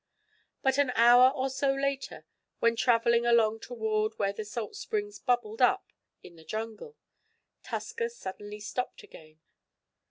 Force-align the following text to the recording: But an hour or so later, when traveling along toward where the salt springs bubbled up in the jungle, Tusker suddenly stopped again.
But 0.63 0.79
an 0.79 0.89
hour 0.95 1.29
or 1.29 1.47
so 1.51 1.75
later, 1.75 2.25
when 2.57 2.75
traveling 2.75 3.23
along 3.27 3.59
toward 3.59 4.17
where 4.17 4.33
the 4.33 4.43
salt 4.43 4.75
springs 4.75 5.19
bubbled 5.19 5.61
up 5.61 5.93
in 6.23 6.37
the 6.37 6.43
jungle, 6.43 6.97
Tusker 7.61 8.09
suddenly 8.09 8.61
stopped 8.61 9.03
again. 9.03 9.41